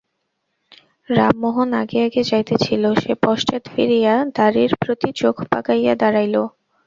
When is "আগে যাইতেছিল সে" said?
2.07-3.11